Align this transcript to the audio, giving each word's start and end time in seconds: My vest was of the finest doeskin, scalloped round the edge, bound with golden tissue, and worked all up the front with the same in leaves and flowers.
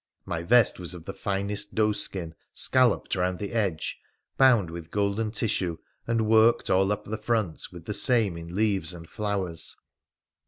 My 0.25 0.41
vest 0.41 0.79
was 0.79 0.95
of 0.95 1.05
the 1.05 1.13
finest 1.13 1.75
doeskin, 1.75 2.33
scalloped 2.53 3.15
round 3.15 3.37
the 3.37 3.53
edge, 3.53 3.99
bound 4.35 4.71
with 4.71 4.89
golden 4.89 5.29
tissue, 5.29 5.77
and 6.07 6.25
worked 6.25 6.71
all 6.71 6.91
up 6.91 7.05
the 7.05 7.19
front 7.19 7.67
with 7.71 7.85
the 7.85 7.93
same 7.93 8.35
in 8.35 8.55
leaves 8.55 8.95
and 8.95 9.07
flowers. 9.07 9.75